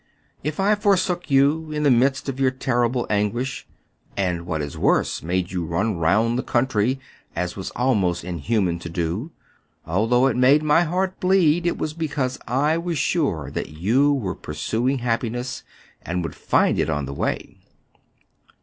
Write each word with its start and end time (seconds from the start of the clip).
If 0.43 0.55
268 0.55 0.55
TRIFUrATIOKS 0.55 0.55
OF 0.55 0.61
A 0.65 0.65
CHINAMAN^. 0.65 0.71
I 0.71 0.83
forsook 0.89 1.31
you 1.31 1.71
in 1.77 1.83
the 1.83 1.91
midst 1.91 2.27
of 2.27 2.39
your 2.39 2.49
terrible 2.49 3.07
an 3.07 3.31
guish,— 3.31 3.63
and, 4.17 4.45
what 4.47 4.61
is 4.63 4.75
worse, 4.75 5.21
made 5.21 5.51
you 5.51 5.63
run 5.63 5.97
round 5.99 6.39
the 6.39 6.41
country, 6.41 6.99
as 7.35 7.55
was 7.55 7.69
almost 7.75 8.23
inhuman 8.23 8.79
to 8.79 8.89
do,— 8.89 9.29
al 9.87 10.07
thoui^h 10.07 10.31
it 10.31 10.37
made 10.37 10.63
my 10.63 10.81
heart 10.81 11.19
bleed, 11.19 11.67
it 11.67 11.77
was 11.77 11.93
because 11.93 12.39
I 12.47 12.79
was 12.79 12.97
sure 12.97 13.51
that 13.51 13.69
you 13.69 14.11
were 14.11 14.33
pursuing 14.33 14.97
happiness, 14.97 15.61
and 16.01 16.23
would 16.23 16.33
find 16.33 16.79
it 16.79 16.89
on 16.89 17.05
the 17.05 17.13
way." 17.13 17.59